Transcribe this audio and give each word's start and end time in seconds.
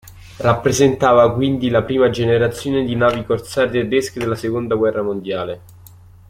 Rappresentava 0.37 1.31
quindi 1.31 1.69
la 1.69 1.83
prima 1.83 2.09
generazione 2.09 2.83
di 2.83 2.95
navi 2.95 3.23
corsare 3.23 3.69
tedesche 3.69 4.17
della 4.17 4.33
seconda 4.33 4.73
guerra 4.73 5.03
mondiale. 5.03 5.61